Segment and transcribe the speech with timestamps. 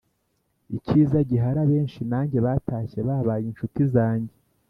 [0.77, 4.35] icyiza gihari abenshi nange batashye babaye inshuti zange."